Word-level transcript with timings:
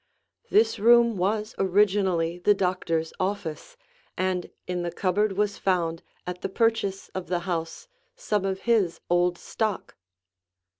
This 0.49 0.79
room 0.79 1.15
was 1.15 1.53
originally 1.59 2.39
the 2.39 2.55
doctor's 2.55 3.13
office, 3.19 3.77
and 4.17 4.49
in 4.65 4.81
the 4.81 4.91
cupboard 4.91 5.33
was 5.33 5.59
found, 5.59 6.01
at 6.25 6.41
the 6.41 6.49
purchase 6.49 7.09
of 7.09 7.27
the 7.27 7.41
house, 7.41 7.87
some 8.15 8.43
of 8.43 8.61
his 8.61 8.99
old 9.11 9.37
stock. 9.37 9.95